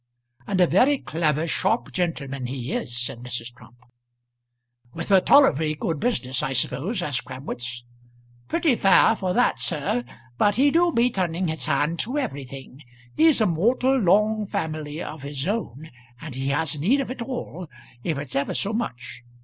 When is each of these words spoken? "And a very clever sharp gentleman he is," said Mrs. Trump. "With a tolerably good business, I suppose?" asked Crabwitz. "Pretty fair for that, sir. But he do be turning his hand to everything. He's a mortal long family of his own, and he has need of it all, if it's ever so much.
"And 0.47 0.59
a 0.59 0.65
very 0.65 0.97
clever 0.97 1.45
sharp 1.45 1.91
gentleman 1.91 2.47
he 2.47 2.73
is," 2.73 2.97
said 2.97 3.19
Mrs. 3.19 3.53
Trump. 3.53 3.75
"With 4.95 5.11
a 5.11 5.21
tolerably 5.21 5.75
good 5.75 5.99
business, 5.99 6.41
I 6.41 6.53
suppose?" 6.53 7.03
asked 7.03 7.23
Crabwitz. 7.23 7.83
"Pretty 8.47 8.73
fair 8.73 9.15
for 9.15 9.31
that, 9.35 9.59
sir. 9.59 10.03
But 10.39 10.55
he 10.55 10.71
do 10.71 10.91
be 10.91 11.11
turning 11.11 11.49
his 11.49 11.65
hand 11.65 11.99
to 11.99 12.17
everything. 12.17 12.81
He's 13.15 13.41
a 13.41 13.45
mortal 13.45 13.95
long 13.95 14.47
family 14.47 15.03
of 15.03 15.21
his 15.21 15.45
own, 15.45 15.91
and 16.19 16.33
he 16.33 16.47
has 16.47 16.79
need 16.79 16.99
of 16.99 17.11
it 17.11 17.21
all, 17.21 17.69
if 18.03 18.17
it's 18.17 18.35
ever 18.35 18.55
so 18.55 18.73
much. 18.73 19.21